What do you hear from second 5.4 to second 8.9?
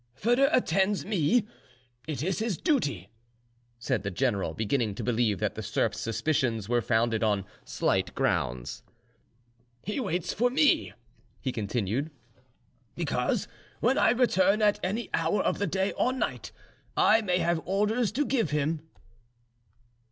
the serf's suspicions were founded on slight grounds.